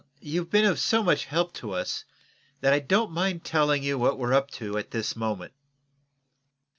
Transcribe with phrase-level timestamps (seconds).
[0.19, 2.05] You've been of so much help to us
[2.61, 5.53] that I don't mind telling you what we're up to at this moment.